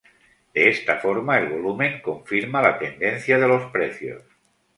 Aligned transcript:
De 0.55 0.67
esta 0.67 0.97
forma, 0.97 1.37
el 1.37 1.49
volumen 1.49 2.01
confirma 2.01 2.59
la 2.59 2.79
tendencia 2.79 3.37
de 3.37 3.47
los 3.47 3.71
precios. 3.71 4.23